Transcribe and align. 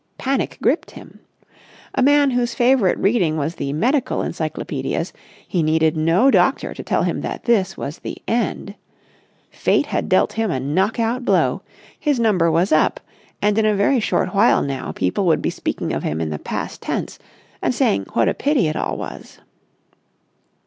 Panic 0.17 0.57
gripped 0.63 0.89
him. 0.89 1.19
A 1.93 2.01
man 2.01 2.31
whose 2.31 2.55
favourite 2.55 2.97
reading 2.97 3.37
was 3.37 3.59
medical 3.59 4.21
encyclopædias, 4.23 5.11
he 5.47 5.61
needed 5.61 5.95
no 5.95 6.31
doctor 6.31 6.73
to 6.73 6.81
tell 6.81 7.03
him 7.03 7.21
that 7.21 7.43
this 7.43 7.77
was 7.77 7.99
the 7.99 8.17
end. 8.27 8.73
Fate 9.51 9.85
had 9.85 10.09
dealt 10.09 10.33
him 10.33 10.49
a 10.49 10.59
knockout 10.59 11.23
blow; 11.23 11.61
his 11.99 12.19
number 12.19 12.49
was 12.49 12.71
up; 12.71 12.99
and 13.43 13.59
in 13.59 13.65
a 13.67 13.75
very 13.75 13.99
short 13.99 14.33
while 14.33 14.63
now 14.63 14.91
people 14.91 15.27
would 15.27 15.39
be 15.39 15.51
speaking 15.51 15.93
of 15.93 16.01
him 16.01 16.19
in 16.19 16.31
the 16.31 16.39
past 16.39 16.81
tense 16.81 17.19
and 17.61 17.75
saying 17.75 18.07
what 18.13 18.27
a 18.27 18.33
pity 18.33 18.67
it 18.67 18.75
all 18.75 18.97
was. 18.97 19.37